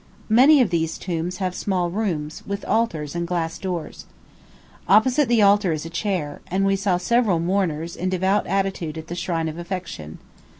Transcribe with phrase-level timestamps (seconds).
[0.29, 4.07] Many of these tombs have small rooms, with altars and glass doors.
[4.87, 9.09] Opposite the altar is a chair, and we saw several mourners in devout attitude at
[9.09, 10.17] the shrine of affection.